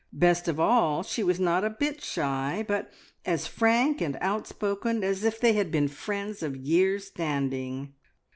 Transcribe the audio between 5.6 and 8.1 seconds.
been friends of years' standing.